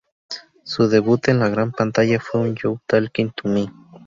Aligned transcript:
Su 0.63 0.87
debut 0.87 1.27
en 1.27 1.37
la 1.37 1.47
gran 1.49 1.71
pantalla 1.73 2.19
fue 2.19 2.41
en 2.47 2.55
"You 2.55 2.79
Talkin' 2.87 3.29
to 3.33 3.47
Me? 3.47 3.69